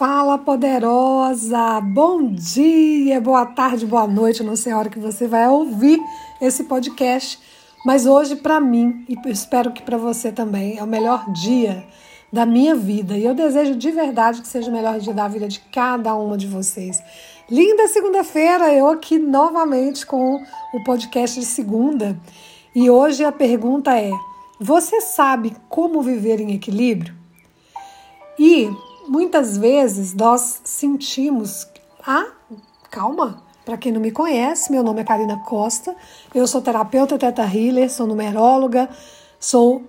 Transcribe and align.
Fala 0.00 0.38
poderosa! 0.38 1.78
Bom 1.82 2.32
dia, 2.32 3.20
boa 3.20 3.44
tarde, 3.44 3.84
boa 3.84 4.06
noite. 4.06 4.42
não 4.42 4.56
sei 4.56 4.72
a 4.72 4.78
hora 4.78 4.88
que 4.88 4.98
você 4.98 5.28
vai 5.28 5.46
ouvir 5.46 6.00
esse 6.40 6.64
podcast, 6.64 7.38
mas 7.84 8.06
hoje 8.06 8.34
para 8.36 8.58
mim 8.58 9.04
e 9.06 9.30
espero 9.30 9.70
que 9.72 9.82
para 9.82 9.98
você 9.98 10.32
também 10.32 10.78
é 10.78 10.82
o 10.82 10.86
melhor 10.86 11.30
dia 11.34 11.86
da 12.32 12.46
minha 12.46 12.74
vida 12.74 13.18
e 13.18 13.26
eu 13.26 13.34
desejo 13.34 13.74
de 13.74 13.90
verdade 13.90 14.40
que 14.40 14.48
seja 14.48 14.70
o 14.70 14.72
melhor 14.72 14.98
dia 14.98 15.12
da 15.12 15.28
vida 15.28 15.46
de 15.46 15.60
cada 15.70 16.14
uma 16.14 16.38
de 16.38 16.46
vocês. 16.46 16.98
Linda 17.50 17.86
segunda-feira, 17.86 18.72
eu 18.72 18.88
aqui 18.88 19.18
novamente 19.18 20.06
com 20.06 20.42
o 20.72 20.82
podcast 20.82 21.38
de 21.38 21.44
segunda 21.44 22.18
e 22.74 22.88
hoje 22.88 23.22
a 23.22 23.30
pergunta 23.30 23.94
é: 24.00 24.10
você 24.58 25.02
sabe 25.02 25.54
como 25.68 26.00
viver 26.00 26.40
em 26.40 26.54
equilíbrio? 26.54 27.14
E 28.38 28.70
muitas 29.10 29.58
vezes 29.58 30.14
nós 30.14 30.60
sentimos. 30.62 31.66
Ah, 32.06 32.28
calma! 32.88 33.42
Para 33.64 33.76
quem 33.76 33.92
não 33.92 34.00
me 34.00 34.12
conhece, 34.12 34.70
meu 34.70 34.82
nome 34.82 35.00
é 35.00 35.04
Karina 35.04 35.38
Costa, 35.44 35.94
eu 36.34 36.46
sou 36.46 36.62
terapeuta 36.62 37.18
teta 37.18 37.42
healer, 37.42 37.90
sou 37.90 38.06
numeróloga, 38.06 38.88
sou 39.38 39.82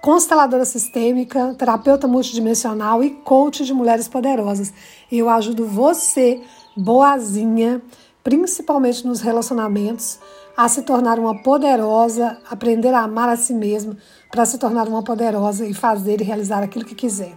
consteladora 0.00 0.64
sistêmica, 0.64 1.54
terapeuta 1.58 2.06
multidimensional 2.06 3.02
e 3.04 3.10
coach 3.10 3.64
de 3.64 3.74
mulheres 3.74 4.08
poderosas. 4.08 4.72
Eu 5.10 5.28
ajudo 5.28 5.66
você, 5.66 6.40
boazinha, 6.76 7.82
principalmente 8.24 9.06
nos 9.06 9.20
relacionamentos, 9.20 10.18
a 10.56 10.68
se 10.68 10.82
tornar 10.82 11.18
uma 11.18 11.42
poderosa, 11.42 12.38
aprender 12.48 12.94
a 12.94 13.02
amar 13.02 13.28
a 13.28 13.36
si 13.36 13.52
mesma, 13.52 13.96
para 14.30 14.46
se 14.46 14.56
tornar 14.56 14.88
uma 14.88 15.02
poderosa 15.02 15.66
e 15.66 15.74
fazer 15.74 16.20
e 16.20 16.24
realizar 16.24 16.62
aquilo 16.62 16.84
que 16.84 16.94
quiser. 16.94 17.36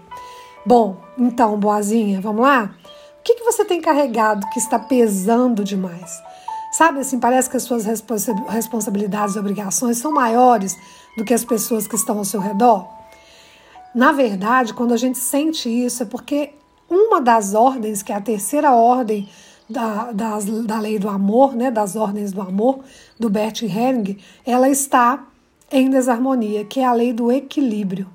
Bom, 0.65 0.97
então, 1.17 1.57
boazinha, 1.57 2.21
vamos 2.21 2.41
lá? 2.41 2.75
O 3.19 3.23
que, 3.23 3.35
que 3.35 3.43
você 3.43 3.65
tem 3.65 3.81
carregado 3.81 4.47
que 4.49 4.59
está 4.59 4.77
pesando 4.77 5.63
demais? 5.63 6.21
Sabe 6.71 6.99
assim, 6.99 7.19
parece 7.19 7.49
que 7.49 7.57
as 7.57 7.63
suas 7.63 7.85
responsabilidades 7.85 9.35
e 9.35 9.39
obrigações 9.39 9.97
são 9.97 10.11
maiores 10.11 10.77
do 11.17 11.25
que 11.25 11.33
as 11.33 11.43
pessoas 11.43 11.87
que 11.87 11.95
estão 11.95 12.17
ao 12.17 12.25
seu 12.25 12.39
redor? 12.39 12.87
Na 13.93 14.11
verdade, 14.11 14.73
quando 14.73 14.93
a 14.93 14.97
gente 14.97 15.17
sente 15.17 15.67
isso, 15.67 16.03
é 16.03 16.05
porque 16.05 16.53
uma 16.89 17.19
das 17.19 17.53
ordens, 17.53 18.01
que 18.01 18.11
é 18.11 18.15
a 18.15 18.21
terceira 18.21 18.71
ordem 18.71 19.27
da, 19.69 20.11
das, 20.11 20.45
da 20.45 20.79
lei 20.79 20.99
do 20.99 21.09
amor, 21.09 21.55
né, 21.55 21.71
das 21.71 21.95
ordens 21.95 22.31
do 22.31 22.41
amor, 22.41 22.79
do 23.19 23.29
Bert 23.29 23.63
Helling, 23.63 24.17
ela 24.45 24.69
está 24.69 25.25
em 25.71 25.89
desarmonia, 25.89 26.65
que 26.65 26.79
é 26.79 26.85
a 26.85 26.93
lei 26.93 27.13
do 27.13 27.31
equilíbrio. 27.31 28.07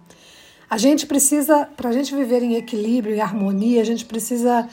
A 0.69 0.77
gente 0.79 1.07
precisa, 1.07 1.69
para 1.77 1.91
a 1.91 1.93
gente 1.93 2.15
viver 2.15 2.43
em 2.43 2.57
equilíbrio 2.57 3.15
e 3.15 3.21
harmonia, 3.21 3.81
a 3.81 3.85
gente 3.85 4.05
precisa 4.05 4.69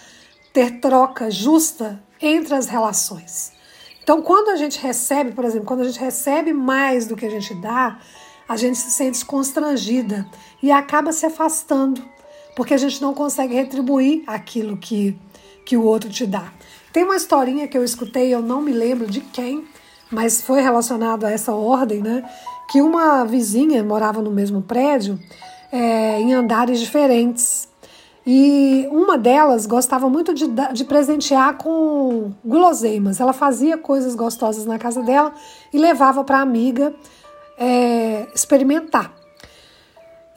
ter 0.51 0.79
troca 0.79 1.29
justa 1.29 2.01
entre 2.19 2.55
as 2.55 2.67
relações. 2.67 3.51
Então, 4.01 4.21
quando 4.21 4.49
a 4.49 4.55
gente 4.55 4.79
recebe, 4.79 5.31
por 5.31 5.45
exemplo, 5.45 5.67
quando 5.67 5.81
a 5.81 5.85
gente 5.85 5.99
recebe 5.99 6.51
mais 6.51 7.07
do 7.07 7.15
que 7.15 7.25
a 7.25 7.29
gente 7.29 7.53
dá, 7.55 7.99
a 8.49 8.57
gente 8.57 8.77
se 8.77 8.91
sente 8.91 9.23
constrangida 9.23 10.27
e 10.61 10.71
acaba 10.71 11.11
se 11.11 11.25
afastando, 11.25 12.03
porque 12.55 12.73
a 12.73 12.77
gente 12.77 13.01
não 13.01 13.13
consegue 13.13 13.53
retribuir 13.53 14.23
aquilo 14.27 14.77
que, 14.77 15.17
que 15.65 15.77
o 15.77 15.83
outro 15.83 16.09
te 16.09 16.25
dá. 16.25 16.51
Tem 16.91 17.03
uma 17.03 17.15
historinha 17.15 17.67
que 17.67 17.77
eu 17.77 17.83
escutei, 17.83 18.33
eu 18.33 18.41
não 18.41 18.61
me 18.61 18.71
lembro 18.71 19.07
de 19.07 19.21
quem, 19.21 19.63
mas 20.11 20.41
foi 20.41 20.61
relacionado 20.61 21.23
a 21.25 21.31
essa 21.31 21.53
ordem, 21.53 22.01
né? 22.01 22.23
Que 22.69 22.81
uma 22.81 23.23
vizinha 23.23 23.83
morava 23.83 24.21
no 24.21 24.29
mesmo 24.29 24.61
prédio 24.61 25.19
é, 25.73 26.21
em 26.21 26.31
andares 26.33 26.79
diferentes. 26.79 27.67
E 28.25 28.87
uma 28.91 29.17
delas 29.17 29.65
gostava 29.65 30.07
muito 30.07 30.33
de, 30.33 30.45
de 30.71 30.85
presentear 30.85 31.57
com 31.57 32.31
guloseimas. 32.45 33.19
Ela 33.19 33.33
fazia 33.33 33.75
coisas 33.77 34.13
gostosas 34.13 34.65
na 34.65 34.77
casa 34.77 35.01
dela 35.01 35.33
e 35.73 35.77
levava 35.79 36.23
para 36.23 36.37
a 36.37 36.41
amiga 36.41 36.93
é, 37.57 38.27
experimentar. 38.33 39.11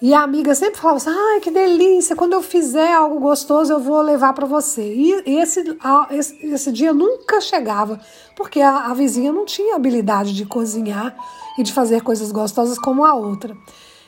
E 0.00 0.12
a 0.12 0.22
amiga 0.22 0.54
sempre 0.54 0.80
falava 0.80 0.96
assim: 0.96 1.10
ai, 1.10 1.40
que 1.40 1.50
delícia, 1.50 2.16
quando 2.16 2.32
eu 2.32 2.42
fizer 2.42 2.92
algo 2.92 3.20
gostoso 3.20 3.72
eu 3.72 3.78
vou 3.78 4.00
levar 4.00 4.32
para 4.32 4.46
você. 4.46 4.82
E 4.82 5.38
esse, 5.38 5.64
esse, 6.10 6.46
esse, 6.46 6.72
dia 6.72 6.92
nunca 6.92 7.40
chegava, 7.40 8.00
porque 8.34 8.60
a, 8.60 8.86
a 8.90 8.94
vizinha 8.94 9.32
não 9.32 9.44
tinha 9.44 9.76
habilidade 9.76 10.34
de 10.34 10.44
cozinhar 10.44 11.14
e 11.56 11.62
de 11.62 11.72
fazer 11.72 12.02
coisas 12.02 12.32
gostosas 12.32 12.78
como 12.78 13.04
a 13.04 13.14
outra. 13.14 13.56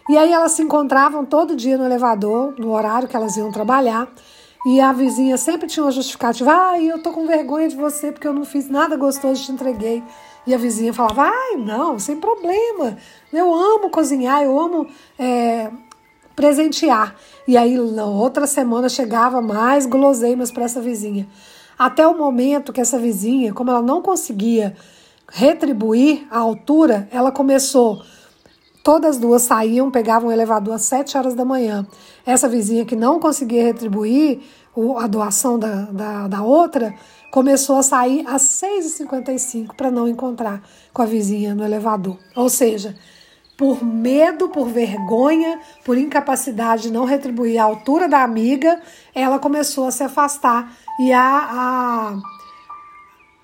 E 0.08 0.16
aí 0.16 0.32
elas 0.32 0.52
se 0.52 0.62
encontravam 0.62 1.24
todo 1.24 1.54
dia 1.54 1.76
no 1.76 1.84
elevador, 1.84 2.54
no 2.58 2.72
horário 2.72 3.06
que 3.06 3.14
elas 3.14 3.36
iam 3.36 3.52
trabalhar. 3.52 4.08
E 4.66 4.80
a 4.80 4.92
vizinha 4.92 5.36
sempre 5.36 5.68
tinha 5.68 5.84
uma 5.84 5.92
justificativa: 5.92 6.50
ai, 6.50 6.90
eu 6.90 7.02
tô 7.02 7.12
com 7.12 7.26
vergonha 7.26 7.68
de 7.68 7.76
você 7.76 8.10
porque 8.10 8.26
eu 8.26 8.32
não 8.32 8.44
fiz 8.44 8.68
nada 8.68 8.96
gostoso, 8.96 9.44
te 9.44 9.52
entreguei. 9.52 10.02
E 10.46 10.54
a 10.54 10.58
vizinha 10.58 10.94
falava: 10.94 11.24
ai, 11.24 11.56
não, 11.56 11.98
sem 11.98 12.16
problema. 12.16 12.96
Eu 13.32 13.52
amo 13.54 13.90
cozinhar, 13.90 14.42
eu 14.42 14.58
amo 14.58 14.86
é, 15.18 15.70
presentear. 16.34 17.14
E 17.46 17.56
aí, 17.56 17.76
na 17.76 18.06
outra 18.06 18.46
semana, 18.46 18.88
chegava 18.88 19.42
mais 19.42 19.84
guloseimas 19.86 20.50
para 20.50 20.64
essa 20.64 20.80
vizinha. 20.80 21.28
Até 21.78 22.06
o 22.06 22.16
momento 22.16 22.72
que 22.72 22.80
essa 22.80 22.98
vizinha, 22.98 23.52
como 23.52 23.70
ela 23.70 23.82
não 23.82 24.02
conseguia 24.02 24.74
retribuir 25.30 26.26
a 26.30 26.38
altura, 26.38 27.06
ela 27.12 27.30
começou 27.30 28.02
Todas 28.88 29.18
duas 29.18 29.42
saíam, 29.42 29.90
pegavam 29.90 30.30
o 30.30 30.32
elevador 30.32 30.72
às 30.72 30.80
7 30.84 31.18
horas 31.18 31.34
da 31.34 31.44
manhã. 31.44 31.86
Essa 32.24 32.48
vizinha 32.48 32.86
que 32.86 32.96
não 32.96 33.20
conseguia 33.20 33.62
retribuir 33.62 34.40
a 34.98 35.06
doação 35.06 35.58
da, 35.58 35.82
da, 35.82 36.26
da 36.26 36.42
outra 36.42 36.94
começou 37.30 37.76
a 37.76 37.82
sair 37.82 38.26
às 38.26 38.40
6h55 38.44 39.76
para 39.76 39.90
não 39.90 40.08
encontrar 40.08 40.62
com 40.90 41.02
a 41.02 41.04
vizinha 41.04 41.54
no 41.54 41.62
elevador. 41.62 42.16
Ou 42.34 42.48
seja, 42.48 42.96
por 43.58 43.84
medo, 43.84 44.48
por 44.48 44.68
vergonha, 44.68 45.60
por 45.84 45.98
incapacidade 45.98 46.84
de 46.84 46.90
não 46.90 47.04
retribuir 47.04 47.58
a 47.58 47.64
altura 47.64 48.08
da 48.08 48.22
amiga, 48.22 48.80
ela 49.14 49.38
começou 49.38 49.86
a 49.86 49.90
se 49.90 50.02
afastar 50.02 50.72
e 50.98 51.12
a, 51.12 52.22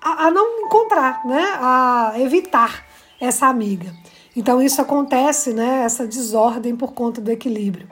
a, 0.01 0.25
a 0.25 0.31
não 0.31 0.65
encontrar, 0.65 1.23
né? 1.23 1.45
a 1.61 2.13
evitar 2.17 2.83
essa 3.21 3.45
amiga. 3.45 3.93
Então 4.35 4.61
isso 4.61 4.81
acontece, 4.81 5.53
né, 5.53 5.83
essa 5.83 6.05
desordem 6.05 6.75
por 6.75 6.93
conta 6.93 7.21
do 7.21 7.31
equilíbrio. 7.31 7.87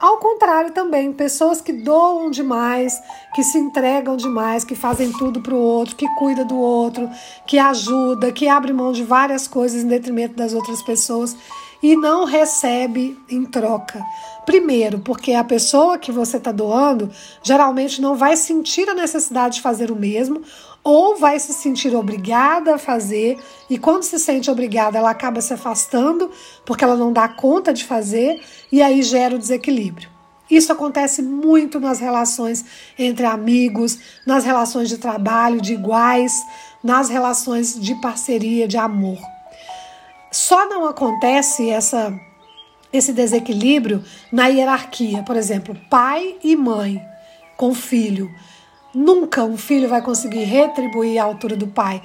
Ao 0.00 0.18
contrário 0.18 0.72
também, 0.72 1.12
pessoas 1.12 1.60
que 1.60 1.72
doam 1.72 2.30
demais, 2.30 3.02
que 3.34 3.42
se 3.42 3.58
entregam 3.58 4.16
demais, 4.16 4.62
que 4.62 4.76
fazem 4.76 5.10
tudo 5.10 5.42
para 5.42 5.52
o 5.52 5.58
outro, 5.58 5.96
que 5.96 6.06
cuida 6.14 6.44
do 6.44 6.56
outro, 6.56 7.10
que 7.44 7.58
ajuda, 7.58 8.30
que 8.30 8.46
abre 8.46 8.72
mão 8.72 8.92
de 8.92 9.02
várias 9.02 9.48
coisas 9.48 9.82
em 9.82 9.88
detrimento 9.88 10.36
das 10.36 10.54
outras 10.54 10.80
pessoas 10.82 11.36
e 11.82 11.96
não 11.96 12.24
recebe 12.24 13.18
em 13.28 13.44
troca. 13.44 14.04
Primeiro, 14.44 14.98
porque 15.00 15.32
a 15.34 15.44
pessoa 15.44 15.98
que 15.98 16.10
você 16.10 16.38
está 16.38 16.50
doando 16.50 17.10
geralmente 17.42 18.00
não 18.00 18.16
vai 18.16 18.36
sentir 18.36 18.88
a 18.88 18.94
necessidade 18.94 19.56
de 19.56 19.62
fazer 19.62 19.90
o 19.90 19.96
mesmo 19.96 20.42
ou 20.82 21.16
vai 21.16 21.38
se 21.38 21.52
sentir 21.52 21.94
obrigada 21.94 22.76
a 22.76 22.78
fazer, 22.78 23.36
e 23.68 23.76
quando 23.76 24.04
se 24.04 24.18
sente 24.18 24.50
obrigada, 24.50 24.96
ela 24.96 25.10
acaba 25.10 25.40
se 25.40 25.52
afastando 25.52 26.30
porque 26.64 26.82
ela 26.82 26.96
não 26.96 27.12
dá 27.12 27.28
conta 27.28 27.74
de 27.74 27.84
fazer, 27.84 28.40
e 28.72 28.80
aí 28.80 29.02
gera 29.02 29.34
o 29.34 29.38
desequilíbrio. 29.38 30.08
Isso 30.50 30.72
acontece 30.72 31.20
muito 31.20 31.78
nas 31.78 31.98
relações 31.98 32.64
entre 32.98 33.26
amigos, 33.26 33.98
nas 34.26 34.44
relações 34.44 34.88
de 34.88 34.96
trabalho 34.96 35.60
de 35.60 35.74
iguais, 35.74 36.32
nas 36.82 37.10
relações 37.10 37.78
de 37.78 37.94
parceria, 38.00 38.66
de 38.66 38.78
amor. 38.78 39.18
Só 40.30 40.68
não 40.68 40.86
acontece 40.86 41.68
essa 41.70 42.18
esse 42.92 43.12
desequilíbrio 43.12 44.02
na 44.32 44.46
hierarquia, 44.46 45.22
por 45.22 45.36
exemplo, 45.36 45.76
pai 45.90 46.36
e 46.42 46.56
mãe 46.56 47.02
com 47.56 47.74
filho. 47.74 48.30
Nunca 48.94 49.44
um 49.44 49.58
filho 49.58 49.88
vai 49.88 50.00
conseguir 50.00 50.44
retribuir 50.44 51.18
a 51.18 51.24
altura 51.24 51.54
do 51.54 51.66
pai 51.66 52.00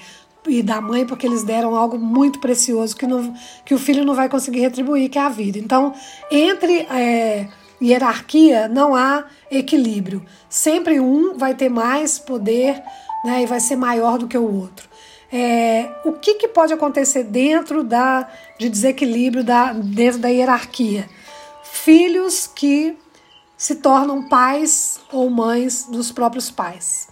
e 0.45 0.61
da 0.61 0.81
mãe, 0.81 1.05
porque 1.05 1.25
eles 1.25 1.43
deram 1.43 1.73
algo 1.75 1.97
muito 1.97 2.39
precioso 2.39 2.95
que, 2.95 3.07
não, 3.07 3.33
que 3.63 3.73
o 3.73 3.79
filho 3.79 4.03
não 4.03 4.13
vai 4.13 4.27
conseguir 4.27 4.59
retribuir, 4.59 5.09
que 5.09 5.17
é 5.17 5.21
a 5.21 5.29
vida. 5.29 5.57
Então, 5.57 5.93
entre 6.29 6.79
é, 6.89 7.47
hierarquia 7.81 8.67
não 8.67 8.93
há 8.93 9.23
equilíbrio. 9.49 10.25
Sempre 10.49 10.99
um 10.99 11.37
vai 11.37 11.53
ter 11.53 11.69
mais 11.69 12.19
poder 12.19 12.83
né, 13.23 13.43
e 13.43 13.45
vai 13.45 13.61
ser 13.61 13.77
maior 13.77 14.17
do 14.17 14.27
que 14.27 14.37
o 14.37 14.61
outro. 14.61 14.89
É, 15.35 15.89
o 16.05 16.11
que, 16.11 16.35
que 16.35 16.47
pode 16.47 16.71
acontecer 16.73 17.23
dentro 17.23 17.83
da, 17.83 18.29
de 18.59 18.69
desequilíbrio 18.69 19.43
da, 19.43 19.73
dentro 19.73 20.19
da 20.19 20.27
hierarquia? 20.27 21.09
Filhos 21.63 22.45
que 22.45 22.95
se 23.57 23.77
tornam 23.77 24.29
pais 24.29 24.99
ou 25.11 25.31
mães 25.31 25.87
dos 25.89 26.11
próprios 26.11 26.51
pais. 26.51 27.07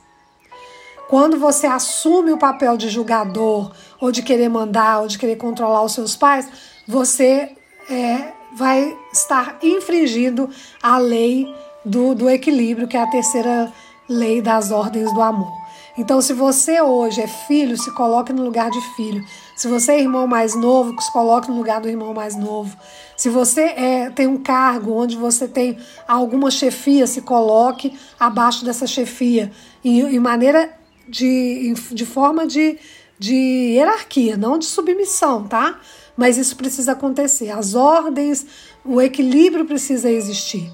Quando 1.10 1.40
você 1.40 1.66
assume 1.66 2.32
o 2.32 2.38
papel 2.38 2.78
de 2.78 2.90
julgador, 2.90 3.72
ou 4.00 4.12
de 4.12 4.22
querer 4.22 4.50
mandar, 4.50 5.00
ou 5.00 5.08
de 5.08 5.18
querer 5.18 5.38
controlar 5.38 5.82
os 5.82 5.94
seus 5.94 6.16
pais, 6.16 6.48
você 6.88 7.58
é, 7.90 8.34
vai 8.54 8.96
estar 9.12 9.58
infringindo 9.64 10.48
a 10.82 11.00
lei 11.00 11.52
do, 11.84 12.14
do 12.14 12.30
equilíbrio, 12.30 12.88
que 12.88 12.96
é 12.96 13.02
a 13.02 13.08
terceira 13.08 13.74
lei 14.08 14.44
das 14.44 14.70
ordens 14.70 15.12
do 15.12 15.22
amor. 15.24 15.62
Então, 15.98 16.22
se 16.22 16.34
você 16.34 16.82
hoje 16.82 17.22
é 17.22 17.28
filho, 17.28 17.78
se 17.78 17.92
coloque 17.92 18.32
no 18.32 18.44
lugar 18.44 18.70
de 18.70 18.82
filho. 18.96 19.24
Se 19.56 19.68
você 19.68 19.94
é 19.94 20.00
irmão 20.00 20.26
mais 20.26 20.56
novo, 20.56 21.00
se 21.02 21.12
coloque 21.12 21.50
no 21.50 21.58
lugar 21.58 21.82
do 21.82 21.90
irmão 21.90 22.14
mais 22.14 22.36
novo. 22.36 22.76
Se 23.18 23.30
você 23.30 23.62
é, 23.62 24.10
tem 24.10 24.26
um 24.26 24.38
cargo 24.38 24.94
onde 24.94 25.18
você 25.18 25.48
tem 25.48 25.78
alguma 26.08 26.50
chefia, 26.50 27.06
se 27.06 27.22
coloque 27.22 27.98
abaixo 28.20 28.64
dessa 28.64 28.88
chefia. 28.88 29.52
Em, 29.84 30.00
em 30.00 30.20
maneira 30.20 30.72
de, 31.08 31.74
de 31.92 32.06
forma 32.06 32.48
de, 32.48 32.80
de 33.20 33.36
hierarquia, 33.76 34.38
não 34.38 34.58
de 34.58 34.66
submissão, 34.66 35.44
tá? 35.44 35.80
Mas 36.16 36.38
isso 36.38 36.56
precisa 36.56 36.94
acontecer. 36.94 37.50
As 37.52 37.76
ordens, 37.76 38.46
o 38.86 39.02
equilíbrio 39.02 39.66
precisa 39.66 40.10
existir. 40.10 40.72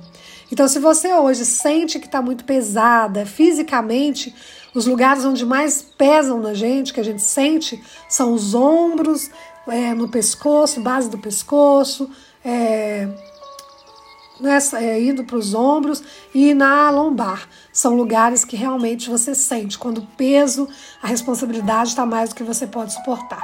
Então, 0.52 0.68
se 0.68 0.80
você 0.80 1.14
hoje 1.14 1.46
sente 1.46 2.00
que 2.00 2.06
está 2.06 2.22
muito 2.22 2.46
pesada 2.46 3.26
fisicamente, 3.26 4.34
os 4.74 4.86
lugares 4.86 5.26
onde 5.26 5.46
mais 5.46 5.82
pesam 5.82 6.40
na 6.40 6.54
gente, 6.54 6.94
que 6.94 7.00
a 7.00 7.04
gente 7.04 7.22
sente, 7.22 7.82
são 8.08 8.34
os 8.34 8.54
ombros, 8.54 9.30
é, 9.68 9.94
no 9.94 10.08
pescoço, 10.08 10.82
base 10.82 11.10
do 11.10 11.18
pescoço, 11.18 12.10
é, 12.44 13.08
nessa, 14.39 14.81
é, 14.81 15.01
indo 15.01 15.24
para 15.24 15.38
os 15.38 15.54
ombros 15.54 16.04
e 16.34 16.54
na 16.54 16.89
lombar. 16.89 17.48
São 17.72 17.95
lugares 17.95 18.44
que 18.44 18.56
realmente 18.56 19.10
você 19.10 19.36
sente 19.36 19.78
quando 19.78 20.00
o 20.00 20.07
peso, 20.18 20.68
a 21.01 21.07
responsabilidade 21.07 21.89
está 21.89 22.06
mais 22.06 22.30
do 22.30 22.36
que 22.36 22.44
você 22.44 22.66
pode 22.66 22.94
suportar. 22.94 23.44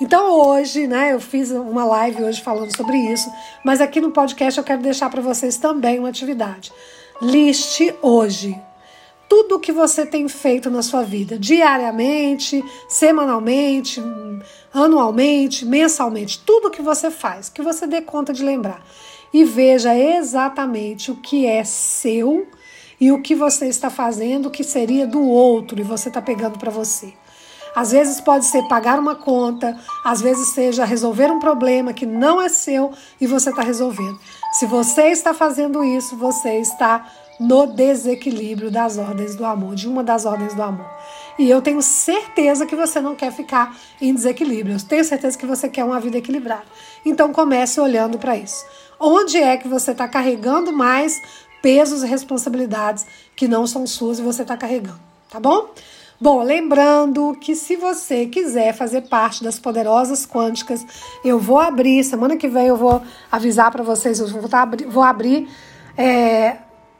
Então 0.00 0.30
hoje, 0.32 0.86
né, 0.86 1.12
eu 1.12 1.20
fiz 1.20 1.50
uma 1.50 1.84
live 1.84 2.22
hoje 2.22 2.40
falando 2.40 2.74
sobre 2.76 2.96
isso, 2.96 3.30
mas 3.64 3.80
aqui 3.80 4.00
no 4.00 4.10
podcast 4.10 4.58
eu 4.58 4.64
quero 4.64 4.82
deixar 4.82 5.10
para 5.10 5.20
vocês 5.20 5.56
também 5.56 5.98
uma 5.98 6.08
atividade. 6.08 6.72
Liste 7.20 7.94
hoje 8.00 8.60
tudo 9.28 9.56
o 9.56 9.60
que 9.60 9.70
você 9.70 10.06
tem 10.06 10.26
feito 10.26 10.70
na 10.70 10.80
sua 10.80 11.02
vida, 11.02 11.38
diariamente, 11.38 12.64
semanalmente, 12.88 14.02
anualmente, 14.72 15.66
mensalmente, 15.66 16.40
tudo 16.44 16.68
o 16.68 16.70
que 16.70 16.80
você 16.80 17.10
faz, 17.10 17.50
que 17.50 17.60
você 17.60 17.86
dê 17.86 18.00
conta 18.00 18.32
de 18.32 18.42
lembrar. 18.42 18.82
E 19.32 19.44
veja 19.44 19.94
exatamente 19.94 21.10
o 21.10 21.16
que 21.16 21.46
é 21.46 21.64
seu 21.64 22.46
e 23.00 23.12
o 23.12 23.22
que 23.22 23.34
você 23.34 23.66
está 23.66 23.90
fazendo 23.90 24.50
que 24.50 24.64
seria 24.64 25.06
do 25.06 25.22
outro 25.22 25.78
e 25.78 25.82
você 25.82 26.08
está 26.08 26.20
pegando 26.20 26.58
para 26.58 26.70
você. 26.70 27.12
Às 27.74 27.92
vezes 27.92 28.20
pode 28.20 28.44
ser 28.46 28.66
pagar 28.66 28.98
uma 28.98 29.14
conta, 29.14 29.78
às 30.04 30.20
vezes 30.20 30.48
seja 30.48 30.84
resolver 30.84 31.30
um 31.30 31.38
problema 31.38 31.92
que 31.92 32.06
não 32.06 32.40
é 32.40 32.48
seu 32.48 32.92
e 33.20 33.26
você 33.26 33.50
está 33.50 33.62
resolvendo. 33.62 34.18
Se 34.52 34.66
você 34.66 35.08
está 35.08 35.32
fazendo 35.32 35.84
isso, 35.84 36.16
você 36.16 36.58
está 36.58 37.06
no 37.38 37.66
desequilíbrio 37.66 38.70
das 38.70 38.98
ordens 38.98 39.36
do 39.36 39.44
amor, 39.44 39.76
de 39.76 39.86
uma 39.86 40.02
das 40.02 40.24
ordens 40.24 40.54
do 40.54 40.62
amor. 40.62 40.90
E 41.38 41.48
eu 41.48 41.62
tenho 41.62 41.80
certeza 41.80 42.66
que 42.66 42.74
você 42.74 43.00
não 43.00 43.14
quer 43.14 43.30
ficar 43.30 43.76
em 44.00 44.12
desequilíbrio. 44.12 44.74
Eu 44.74 44.82
tenho 44.82 45.04
certeza 45.04 45.38
que 45.38 45.46
você 45.46 45.68
quer 45.68 45.84
uma 45.84 46.00
vida 46.00 46.18
equilibrada. 46.18 46.64
Então 47.04 47.32
comece 47.32 47.80
olhando 47.80 48.18
para 48.18 48.36
isso. 48.36 48.64
Onde 49.00 49.38
é 49.38 49.56
que 49.56 49.68
você 49.68 49.92
está 49.92 50.08
carregando 50.08 50.72
mais 50.72 51.20
pesos 51.62 52.02
e 52.02 52.06
responsabilidades 52.06 53.06
que 53.36 53.46
não 53.46 53.66
são 53.66 53.86
suas 53.86 54.18
e 54.18 54.22
você 54.22 54.42
está 54.42 54.56
carregando, 54.56 55.00
tá 55.30 55.38
bom? 55.38 55.70
Bom, 56.20 56.42
lembrando 56.42 57.36
que 57.40 57.54
se 57.54 57.76
você 57.76 58.26
quiser 58.26 58.74
fazer 58.74 59.02
parte 59.02 59.44
das 59.44 59.56
poderosas 59.56 60.26
quânticas, 60.26 60.84
eu 61.24 61.38
vou 61.38 61.60
abrir, 61.60 62.02
semana 62.02 62.36
que 62.36 62.48
vem 62.48 62.66
eu 62.66 62.76
vou 62.76 63.00
avisar 63.30 63.70
para 63.70 63.84
vocês, 63.84 64.18
eu 64.18 64.26
vou, 64.26 64.48
tá, 64.48 64.68
vou 64.88 65.04
abrir 65.04 65.48
é, 65.96 66.56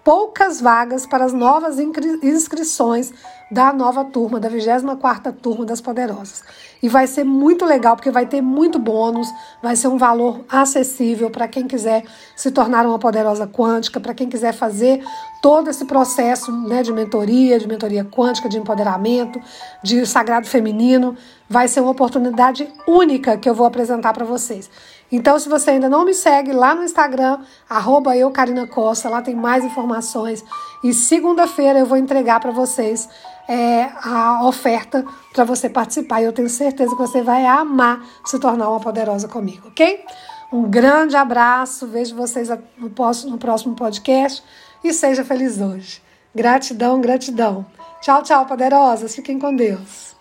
poucas 0.09 0.59
vagas 0.59 1.05
para 1.05 1.27
as 1.27 1.35
novas 1.35 1.79
inscrições 1.79 3.13
da 3.51 3.75
nova 3.75 4.07
turma, 4.07 4.41
da 4.41 4.49
24ª 4.49 5.35
turma 5.35 5.67
das 5.67 5.83
Poderosas. 5.83 6.43
E 6.83 6.89
vai 6.89 7.07
ser 7.07 7.25
muito 7.25 7.67
legal, 7.67 7.95
porque 7.95 8.11
vai 8.11 8.25
ter 8.25 8.41
muito 8.41 8.79
bônus, 8.79 9.29
vai 9.63 9.77
ser 9.77 9.89
um 9.89 9.99
valor 9.99 10.47
acessível 10.49 11.29
para 11.29 11.47
quem 11.47 11.67
quiser 11.67 12.05
se 12.35 12.51
tornar 12.51 12.87
uma 12.87 12.99
poderosa 12.99 13.47
quântica, 13.47 14.01
para 14.01 14.15
quem 14.15 14.31
quiser 14.31 14.55
fazer 14.55 15.05
todo 15.43 15.69
esse 15.69 15.85
processo 15.85 16.51
né, 16.67 16.83
de 16.83 16.91
mentoria, 16.91 17.59
de 17.59 17.69
mentoria 17.69 18.03
quântica, 18.03 18.49
de 18.49 18.57
empoderamento, 18.57 19.39
de 19.83 20.07
sagrado 20.07 20.47
feminino. 20.47 21.15
Vai 21.51 21.69
ser 21.69 21.81
uma 21.81 21.91
oportunidade 21.91 22.67
única 22.87 23.37
que 23.37 23.49
eu 23.49 23.55
vou 23.55 23.67
apresentar 23.67 24.15
para 24.15 24.25
vocês. 24.25 24.71
Então, 25.11 25.39
se 25.39 25.49
você 25.49 25.71
ainda 25.71 25.89
não 25.89 26.05
me 26.05 26.13
segue 26.13 26.53
lá 26.53 26.75
no 26.75 26.85
Instagram, 26.85 27.39
arroba 27.69 28.17
eu, 28.17 28.31
Karina 28.31 28.67
Costa, 28.67 29.09
lá 29.09 29.23
tem 29.23 29.35
mais 29.35 29.65
informações. 29.65 30.45
E 30.85 30.93
segunda-feira 30.93 31.79
eu 31.79 31.87
vou 31.87 31.97
entregar 31.97 32.41
para 32.41 32.51
vocês 32.51 33.09
é, 33.49 33.91
a 34.03 34.47
oferta 34.47 35.05
para 35.33 35.45
você 35.45 35.71
participar. 35.71 36.21
E 36.21 36.25
eu 36.25 36.33
tenho 36.33 36.49
certeza 36.49 36.91
que 36.91 37.01
você 37.01 37.23
vai 37.23 37.47
amar 37.47 38.05
se 38.25 38.39
tornar 38.39 38.69
uma 38.69 38.81
poderosa 38.81 39.27
comigo, 39.27 39.69
ok? 39.69 40.05
Um 40.53 40.63
grande 40.63 41.17
abraço, 41.17 41.87
vejo 41.87 42.15
vocês 42.15 42.49
no 42.79 43.39
próximo 43.39 43.75
podcast 43.75 44.43
e 44.85 44.93
seja 44.93 45.25
feliz 45.25 45.61
hoje. 45.61 46.03
Gratidão, 46.35 47.01
gratidão. 47.01 47.67
Tchau, 48.01 48.23
tchau, 48.23 48.47
poderosas. 48.47 49.15
Fiquem 49.15 49.39
com 49.39 49.55
Deus. 49.55 50.18